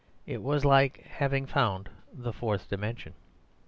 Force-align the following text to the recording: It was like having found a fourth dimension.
It 0.25 0.41
was 0.41 0.65
like 0.65 1.01
having 1.03 1.45
found 1.45 1.87
a 2.25 2.33
fourth 2.33 2.67
dimension. 2.67 3.13